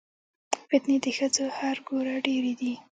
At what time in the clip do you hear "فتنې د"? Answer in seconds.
0.69-1.05